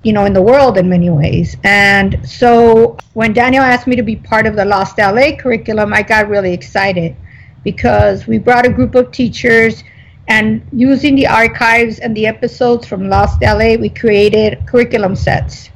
[0.05, 1.57] you know in the world in many ways.
[1.63, 6.03] And so when Daniel asked me to be part of the Lost LA curriculum, I
[6.03, 7.15] got really excited
[7.63, 9.83] because we brought a group of teachers
[10.27, 15.71] and using the archives and the episodes from Lost LA, we created curriculum sets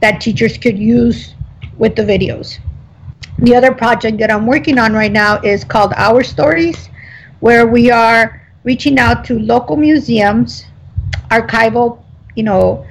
[0.00, 1.34] that teachers could use
[1.76, 2.58] with the videos.
[3.38, 6.88] The other project that I'm working on right now is called Our Stories,
[7.40, 10.64] where we are reaching out to local museums,
[11.30, 12.02] archival,
[12.34, 12.86] you know,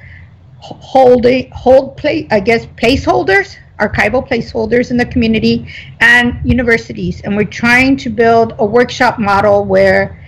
[0.59, 5.67] holding hold play I guess placeholders, archival placeholders in the community,
[5.99, 7.21] and universities.
[7.21, 10.23] And we're trying to build a workshop model where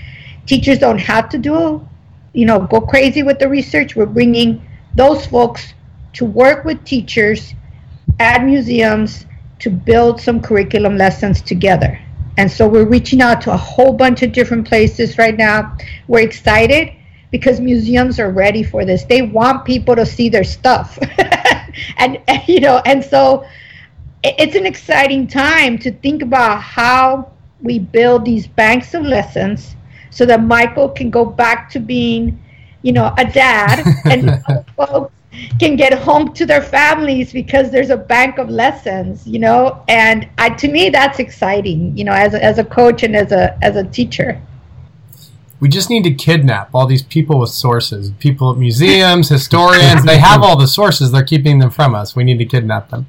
[0.45, 1.87] teachers don't have to do,
[2.33, 3.95] you know, go crazy with the research.
[3.95, 4.65] We're bringing
[4.95, 5.73] those folks
[6.13, 7.53] to work with teachers
[8.19, 9.25] at museums
[9.59, 11.99] to build some curriculum lessons together.
[12.37, 15.75] And so we're reaching out to a whole bunch of different places right now.
[16.07, 16.93] We're excited
[17.31, 19.03] because museums are ready for this.
[19.03, 20.97] They want people to see their stuff.
[21.97, 23.45] and, and, you know, and so
[24.23, 29.75] it's an exciting time to think about how we build these banks of lessons
[30.09, 32.41] so that Michael can go back to being,
[32.81, 34.43] you know, a dad and
[34.75, 35.13] folks
[35.59, 40.27] can get home to their families because there's a bank of lessons, you know, and
[40.37, 43.57] I, to me that's exciting, you know, as a, as a coach and as a
[43.63, 44.41] as a teacher.
[45.59, 50.05] We just need to kidnap all these people with sources, people at museums, historians.
[50.05, 52.15] they have all the sources; they're keeping them from us.
[52.15, 53.07] We need to kidnap them.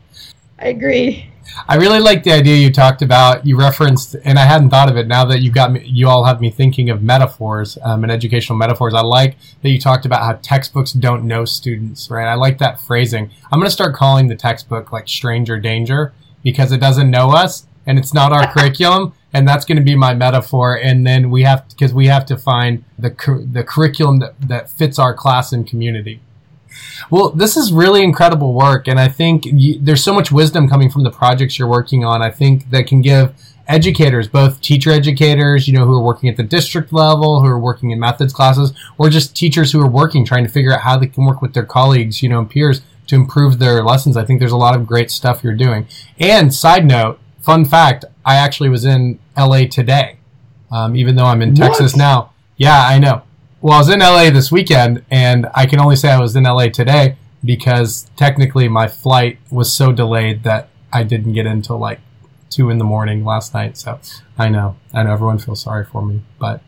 [0.58, 1.30] I agree.
[1.68, 3.46] I really like the idea you talked about.
[3.46, 5.06] You referenced, and I hadn't thought of it.
[5.06, 8.58] Now that you got me, you all have me thinking of metaphors um, and educational
[8.58, 8.94] metaphors.
[8.94, 12.10] I like that you talked about how textbooks don't know students.
[12.10, 12.26] Right?
[12.26, 13.30] I like that phrasing.
[13.50, 17.66] I'm going to start calling the textbook like stranger danger because it doesn't know us
[17.86, 19.12] and it's not our curriculum.
[19.32, 20.76] And that's going to be my metaphor.
[20.76, 23.10] And then we have because we have to find the
[23.52, 26.20] the curriculum that, that fits our class and community.
[27.10, 29.44] Well, this is really incredible work, and I think
[29.80, 32.22] there's so much wisdom coming from the projects you're working on.
[32.22, 33.34] I think that can give
[33.70, 37.58] educators, both teacher educators, you know, who are working at the district level, who are
[37.58, 40.96] working in methods classes, or just teachers who are working trying to figure out how
[40.96, 44.16] they can work with their colleagues, you know, and peers to improve their lessons.
[44.16, 45.86] I think there's a lot of great stuff you're doing.
[46.18, 50.18] And side note, fun fact, I actually was in LA today,
[50.70, 51.58] um, even though I'm in what?
[51.58, 52.32] Texas now.
[52.56, 53.22] Yeah, I know.
[53.60, 56.44] Well, I was in LA this weekend, and I can only say I was in
[56.44, 61.78] LA today because technically my flight was so delayed that I didn't get in until
[61.78, 62.00] like
[62.50, 63.76] two in the morning last night.
[63.76, 64.00] So
[64.38, 66.62] I know, I know everyone feels sorry for me, but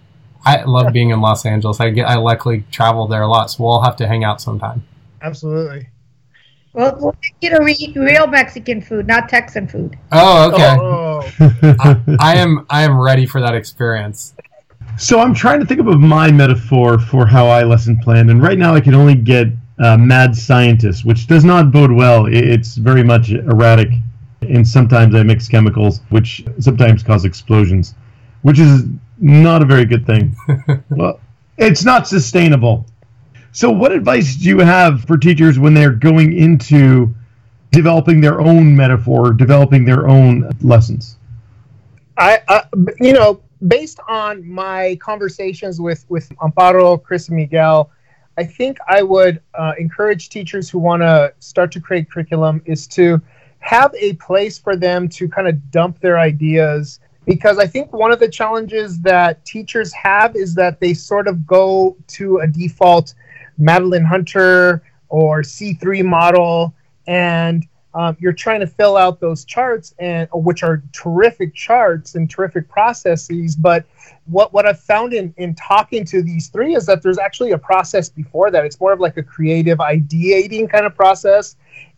[0.45, 1.81] I love being in Los Angeles.
[1.81, 4.41] I get, I luckily travel there a lot, so we'll all have to hang out
[4.41, 4.85] sometime.
[5.21, 5.89] Absolutely.
[6.75, 9.99] Well, we'll get to eat real Mexican food, not Texan food.
[10.11, 10.77] Oh, okay.
[10.81, 11.33] Oh.
[11.81, 14.35] I, I am I am ready for that experience.
[14.97, 18.59] So I'm trying to think of my metaphor for how I lesson plan, and right
[18.59, 22.27] now I can only get uh, mad scientist, which does not bode well.
[22.27, 23.89] It's very much erratic,
[24.41, 27.95] and sometimes I mix chemicals, which sometimes cause explosions,
[28.43, 28.85] which is
[29.19, 30.35] not a very good thing.
[30.91, 31.21] well,
[31.59, 32.87] it's not sustainable.
[33.55, 37.15] So, what advice do you have for teachers when they're going into
[37.71, 41.19] developing their own metaphor, developing their own lessons?
[42.17, 42.65] I, I
[42.99, 47.91] you know, based on my conversations with with Amparo, Chris, and Miguel,
[48.39, 52.87] I think I would uh, encourage teachers who want to start to create curriculum is
[52.89, 53.21] to
[53.59, 58.11] have a place for them to kind of dump their ideas because I think one
[58.11, 63.15] of the challenges that teachers have is that they sort of go to a default
[63.63, 66.75] Madeline Hunter or C3 model
[67.07, 72.31] and um, you're trying to fill out those charts and which are terrific charts and
[72.31, 73.85] terrific processes but
[74.27, 77.59] what what i've found in in talking to these three is that there's actually a
[77.59, 81.57] process before that it's more of like a creative ideating kind of process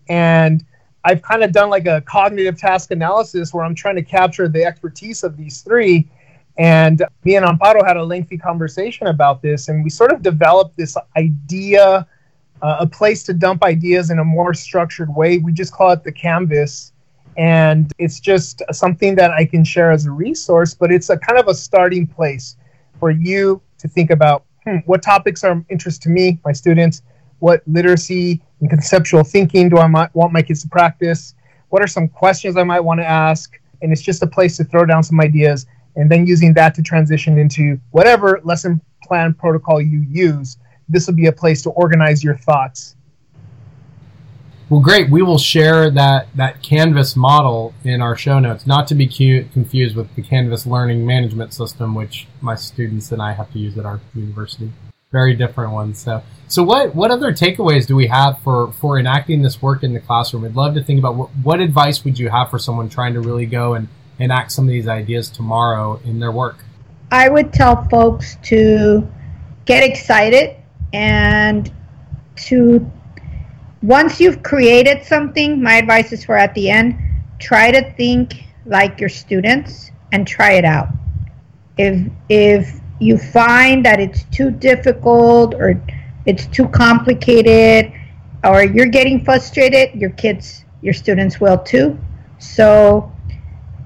[0.08, 0.64] and
[1.04, 4.64] I've kind of done like a cognitive task analysis where I'm trying to capture the
[4.64, 6.08] expertise of these three.
[6.56, 10.76] And me and Amparo had a lengthy conversation about this, and we sort of developed
[10.76, 12.06] this idea,
[12.62, 15.38] uh, a place to dump ideas in a more structured way.
[15.38, 16.92] We just call it the canvas.
[17.36, 21.38] And it's just something that I can share as a resource, but it's a kind
[21.38, 22.56] of a starting place
[23.00, 27.02] for you to think about hmm, what topics are of interest to me, my students,
[27.40, 31.34] what literacy and conceptual thinking do I might want my kids to practice?
[31.70, 33.60] What are some questions I might want to ask?
[33.82, 35.66] And it's just a place to throw down some ideas
[35.96, 40.56] and then using that to transition into whatever lesson plan protocol you use.
[40.88, 42.96] This will be a place to organize your thoughts.
[44.70, 45.10] Well, great.
[45.10, 49.94] We will share that, that Canvas model in our show notes, not to be confused
[49.94, 53.84] with the Canvas Learning Management System, which my students and I have to use at
[53.84, 54.72] our university.
[55.12, 55.98] Very different ones.
[55.98, 59.92] So, so what, what other takeaways do we have for, for enacting this work in
[59.92, 60.42] the classroom?
[60.42, 63.20] We'd love to think about what, what advice would you have for someone trying to
[63.20, 63.88] really go and
[64.18, 66.58] enact some of these ideas tomorrow in their work?
[67.10, 69.06] I would tell folks to
[69.64, 70.56] get excited
[70.92, 71.72] and
[72.36, 72.90] to
[73.82, 76.96] once you've created something, my advice is for at the end,
[77.38, 80.88] try to think like your students and try it out.
[81.76, 85.80] If if you find that it's too difficult or
[86.24, 87.92] it's too complicated
[88.42, 91.98] or you're getting frustrated, your kids, your students will too.
[92.38, 93.12] So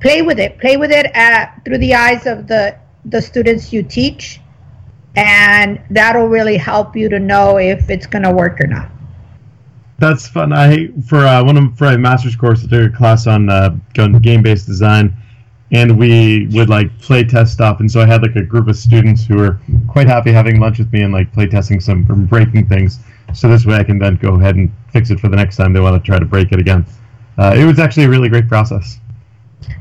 [0.00, 0.58] play with it.
[0.58, 4.40] Play with it at, through the eyes of the the students you teach
[5.16, 8.90] and that'll really help you to know if it's going to work or not
[9.98, 10.52] that's fun.
[10.52, 13.70] I for uh, one of for a master's course, I took a class on uh,
[14.22, 15.14] game based design,
[15.72, 17.80] and we would like play test stuff.
[17.80, 20.78] And so I had like a group of students who were quite happy having lunch
[20.78, 23.00] with me and like play testing some breaking things.
[23.34, 25.72] So this way I can then go ahead and fix it for the next time
[25.72, 26.86] they want to try to break it again.
[27.36, 29.00] Uh, it was actually a really great process.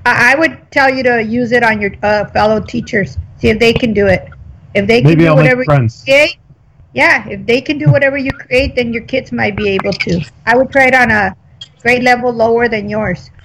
[0.06, 3.18] I would tell you to use it on your uh, fellow teachers.
[3.38, 4.30] See if they can do it.
[4.74, 6.04] If they can Maybe do I'll whatever make friends.
[6.08, 6.38] you create,
[6.94, 10.22] yeah, if they can do whatever you create, then your kids might be able to.
[10.46, 11.36] I would try it on a
[11.82, 13.30] grade level lower than yours.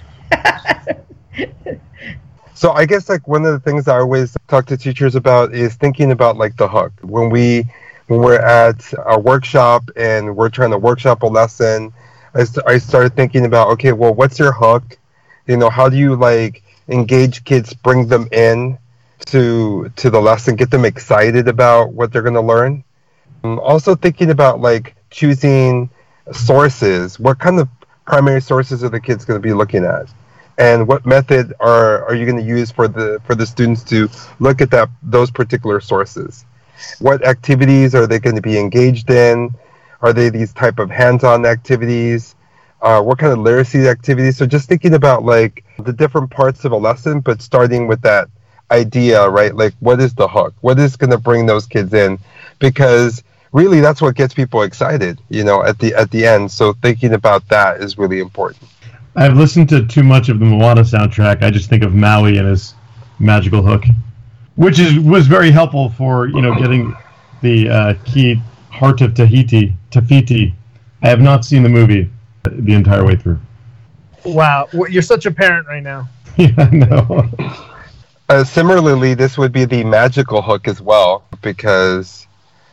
[2.55, 5.75] So I guess like one of the things I always talk to teachers about is
[5.75, 6.93] thinking about like the hook.
[7.01, 7.65] When we
[8.07, 11.91] when we're at a workshop and we're trying to workshop a lesson,
[12.33, 14.97] I, st- I started thinking about okay, well, what's your hook?
[15.47, 18.77] You know, how do you like engage kids, bring them in
[19.27, 22.83] to to the lesson, get them excited about what they're going to learn?
[23.43, 25.89] Um, also thinking about like choosing
[26.31, 27.19] sources.
[27.19, 27.67] What kind of
[28.05, 30.07] primary sources are the kids going to be looking at?
[30.57, 34.09] and what method are, are you going to use for the for the students to
[34.39, 36.45] look at that those particular sources
[36.99, 39.53] what activities are they going to be engaged in
[40.01, 42.35] are they these type of hands-on activities
[42.83, 44.37] uh, what kind of literacy activities.
[44.37, 48.27] So just thinking about like the different parts of a lesson but starting with that
[48.69, 49.55] idea right?
[49.55, 50.53] Like what is the hook?
[50.61, 52.19] What is going to bring those kids in?
[52.59, 53.23] Because
[53.53, 56.51] really that's what gets people excited you know at the at the end.
[56.51, 58.69] So thinking about that is really important.
[59.15, 61.41] I've listened to too much of the Moana soundtrack.
[61.41, 62.73] I just think of Maui and his
[63.19, 63.85] magical hook,
[64.55, 66.93] which is was very helpful for you know getting
[67.41, 70.53] the uh, key heart of Tahiti, Te Fiti.
[71.01, 72.09] I have not seen the movie
[72.43, 73.39] the entire way through.
[74.25, 76.09] Wow, you're such a parent right now.
[76.35, 77.29] Yeah, I know.
[78.27, 82.25] Uh, similarly, this would be the magical hook as well, because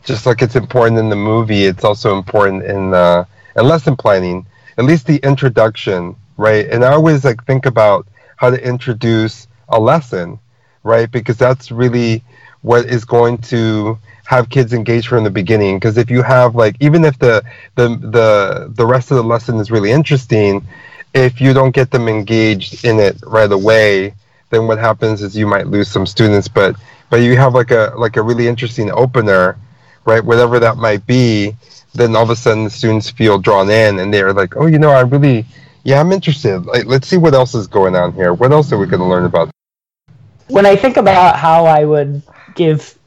[0.03, 3.23] just like it's important in the movie, it's also important in uh,
[3.55, 4.47] in lesson planning.
[4.79, 6.67] At least the introduction, right?
[6.71, 8.07] And I always like think about
[8.37, 10.39] how to introduce a lesson,
[10.83, 11.11] right?
[11.11, 12.23] Because that's really
[12.61, 13.99] what is going to
[14.31, 15.75] have kids engaged from the beginning.
[15.75, 17.43] Because if you have like, even if the
[17.75, 20.65] the the the rest of the lesson is really interesting,
[21.13, 24.15] if you don't get them engaged in it right away,
[24.49, 26.47] then what happens is you might lose some students.
[26.47, 26.77] But
[27.09, 29.57] but you have like a like a really interesting opener,
[30.05, 30.23] right?
[30.23, 31.53] Whatever that might be,
[31.93, 34.79] then all of a sudden the students feel drawn in and they're like, oh, you
[34.79, 35.45] know, I really,
[35.83, 36.65] yeah, I'm interested.
[36.65, 38.33] Like, let's see what else is going on here.
[38.33, 39.51] What else are we going to learn about?
[40.51, 42.21] when I think about how I would
[42.55, 42.97] give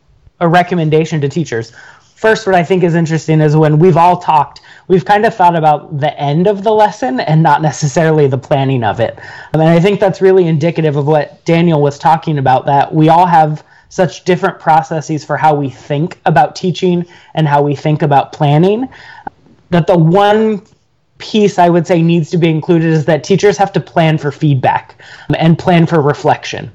[0.45, 1.73] a recommendation to teachers,
[2.15, 5.57] first, what I think is interesting is when we've all talked, we've kind of thought
[5.57, 9.19] about the end of the lesson and not necessarily the planning of it.
[9.53, 13.27] And I think that's really indicative of what Daniel was talking about that we all
[13.27, 18.33] have such different processes for how we think about teaching and how we think about
[18.33, 18.89] planning.
[19.71, 20.63] That the one
[21.19, 24.33] piece I would say needs to be included is that teachers have to plan for
[24.33, 24.97] feedback
[25.39, 26.73] and plan for reflection.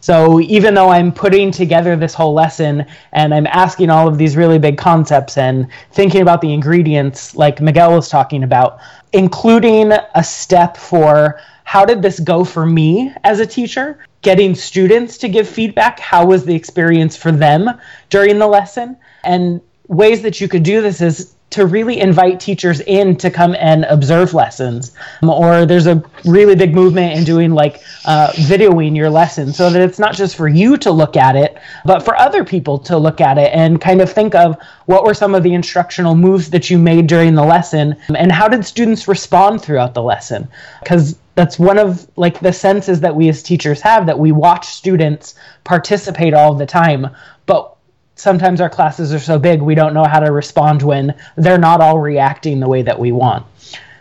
[0.00, 4.36] So even though I'm putting together this whole lesson and I'm asking all of these
[4.36, 8.80] really big concepts and thinking about the ingredients, like Miguel was talking about,
[9.12, 14.04] including a step for how did this go for me as a teacher?
[14.22, 16.00] Getting students to give feedback.
[16.00, 17.70] How was the experience for them
[18.08, 18.96] during the lesson?
[19.22, 23.56] And ways that you could do this is to really invite teachers in to come
[23.58, 24.92] and observe lessons.
[25.22, 29.68] Um, or there's a really big movement in doing like uh, videoing your lesson so
[29.68, 32.96] that it's not just for you to look at it, but for other people to
[32.96, 36.50] look at it and kind of think of what were some of the instructional moves
[36.50, 40.48] that you made during the lesson and how did students respond throughout the lesson.
[40.80, 44.66] Because that's one of like the senses that we as teachers have that we watch
[44.66, 45.34] students
[45.64, 47.08] participate all the time
[47.46, 47.76] but
[48.20, 51.80] sometimes our classes are so big we don't know how to respond when they're not
[51.80, 53.46] all reacting the way that we want.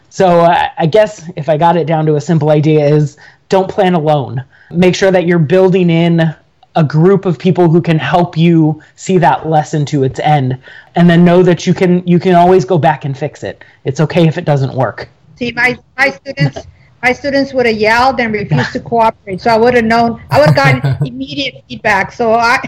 [0.09, 3.17] So uh, I guess if I got it down to a simple idea is
[3.47, 4.43] don't plan alone.
[4.71, 6.35] Make sure that you're building in
[6.75, 10.61] a group of people who can help you see that lesson to its end
[10.95, 13.63] and then know that you can you can always go back and fix it.
[13.85, 15.09] It's okay if it doesn't work.
[15.37, 16.67] See, my, my students,
[17.01, 19.39] my students would have yelled and refused to cooperate.
[19.39, 22.11] So I would have known, I would have gotten immediate feedback.
[22.11, 22.59] So I,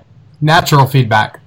[0.40, 1.40] Natural feedback.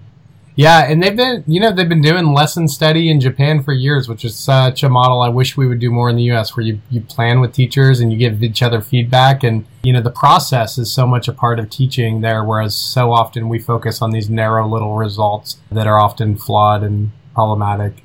[0.56, 4.08] Yeah, and they've been, you know, they've been doing lesson study in Japan for years,
[4.08, 6.64] which is such a model I wish we would do more in the U.S., where
[6.64, 9.44] you, you plan with teachers and you give each other feedback.
[9.44, 13.12] And, you know, the process is so much a part of teaching there, whereas so
[13.12, 18.04] often we focus on these narrow little results that are often flawed and problematic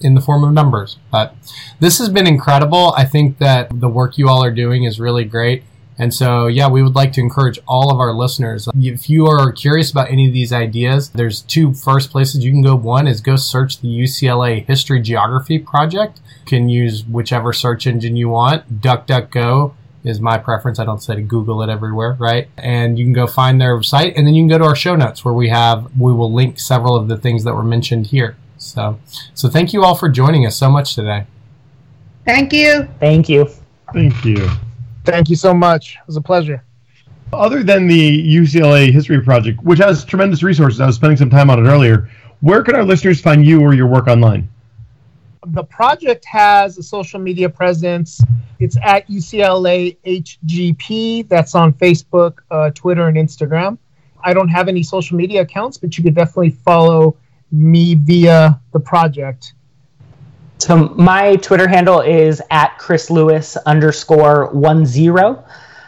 [0.00, 0.96] in the form of numbers.
[1.10, 1.34] But
[1.80, 2.94] this has been incredible.
[2.96, 5.64] I think that the work you all are doing is really great.
[6.00, 8.66] And so, yeah, we would like to encourage all of our listeners.
[8.74, 12.62] If you are curious about any of these ideas, there's two first places you can
[12.62, 12.74] go.
[12.74, 16.22] One is go search the UCLA History Geography Project.
[16.40, 18.80] You can use whichever search engine you want.
[18.80, 20.78] DuckDuckGo is my preference.
[20.78, 22.48] I don't say to Google it everywhere, right?
[22.56, 24.96] And you can go find their site, and then you can go to our show
[24.96, 28.38] notes where we have we will link several of the things that were mentioned here.
[28.56, 28.98] So,
[29.34, 31.26] so thank you all for joining us so much today.
[32.24, 32.88] thank you.
[33.00, 33.50] Thank you.
[33.92, 34.48] Thank you.
[35.10, 35.96] Thank you so much.
[35.96, 36.62] It was a pleasure.
[37.32, 41.50] Other than the UCLA History Project, which has tremendous resources, I was spending some time
[41.50, 42.08] on it earlier.
[42.40, 44.48] Where can our listeners find you or your work online?
[45.48, 48.20] The project has a social media presence.
[48.60, 51.28] It's at UCLA HGP.
[51.28, 53.78] That's on Facebook, uh, Twitter, and Instagram.
[54.22, 57.16] I don't have any social media accounts, but you could definitely follow
[57.50, 59.54] me via the project.
[60.60, 65.42] So my Twitter handle is at Chris Lewis underscore one zero.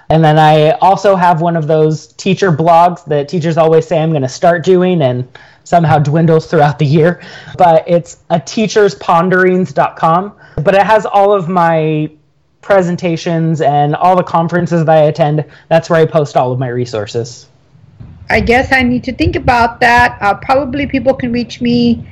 [0.09, 4.11] And then I also have one of those teacher blogs that teachers always say I'm
[4.11, 5.29] going to start doing and
[5.64, 7.23] somehow dwindles throughout the year.
[7.59, 10.33] But it's a teachersponderings.com.
[10.57, 12.11] But it has all of my
[12.62, 15.45] presentations and all the conferences that I attend.
[15.68, 17.47] That's where I post all of my resources.
[18.31, 20.16] I guess I need to think about that.
[20.23, 22.09] Uh, probably people can reach me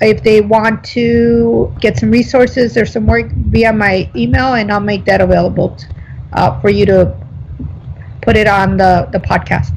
[0.00, 4.80] if they want to get some resources or some work via my email, and I'll
[4.80, 5.86] make that available t-
[6.32, 7.14] uh, for you to
[8.22, 9.76] put it on the, the podcast.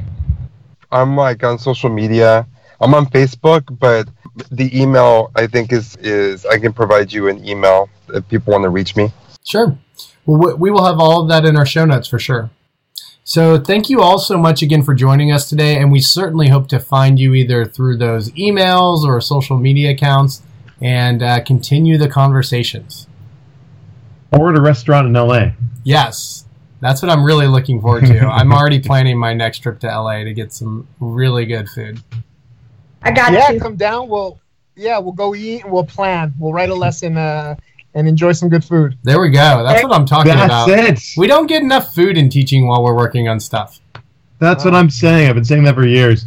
[0.91, 2.47] I'm like on social media.
[2.79, 4.07] I'm on Facebook, but
[4.51, 8.63] the email I think is is I can provide you an email if people want
[8.63, 9.11] to reach me.
[9.43, 9.77] Sure.
[10.25, 12.49] Well, we- we will have all of that in our show notes for sure.
[13.33, 16.67] So, thank you all so much again for joining us today, and we certainly hope
[16.67, 20.43] to find you either through those emails or social media accounts
[20.79, 23.07] and uh, continue the conversations.
[24.31, 25.53] Or at a restaurant in LA.
[25.83, 26.45] Yes,
[26.79, 28.19] that's what I'm really looking forward to.
[28.19, 32.03] I'm already planning my next trip to LA to get some really good food.
[33.01, 33.59] I got yeah, you.
[33.59, 34.09] come down.
[34.09, 34.39] We'll
[34.75, 36.35] yeah, we'll go eat and we'll plan.
[36.37, 37.55] We'll write a lesson uh,
[37.95, 38.97] and enjoy some good food.
[39.03, 39.63] There we go.
[39.63, 40.69] That's what I'm talking That's about.
[40.69, 40.99] it.
[41.17, 43.79] We don't get enough food in teaching while we're working on stuff.
[44.39, 45.29] That's what I'm saying.
[45.29, 46.25] I've been saying that for years.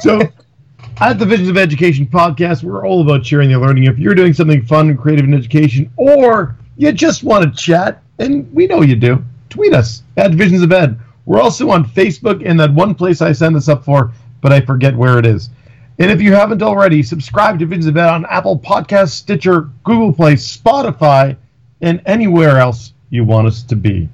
[0.00, 0.20] So,
[1.00, 3.84] at the Visions of Education podcast, we're all about sharing the learning.
[3.84, 8.02] If you're doing something fun and creative in education, or you just want to chat,
[8.18, 10.98] and we know you do, tweet us at Visions of Ed.
[11.26, 14.60] We're also on Facebook and that one place I send this up for, but I
[14.60, 15.50] forget where it is.
[15.98, 20.12] And if you haven't already, subscribe to Visions of Ed on Apple Podcasts, Stitcher, Google
[20.12, 21.36] Play, Spotify,
[21.80, 24.08] and anywhere else you want us to be.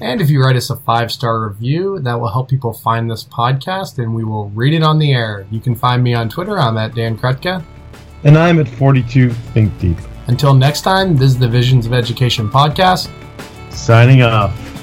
[0.00, 3.24] And if you write us a five star review, that will help people find this
[3.24, 5.46] podcast and we will read it on the air.
[5.50, 6.58] You can find me on Twitter.
[6.58, 7.64] I'm at Dan Krutka.
[8.24, 9.98] And I'm at 42 Think Deep.
[10.28, 13.10] Until next time, this is the Visions of Education podcast.
[13.70, 14.75] Signing off.